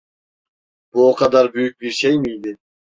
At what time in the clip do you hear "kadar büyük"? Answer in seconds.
1.15-1.81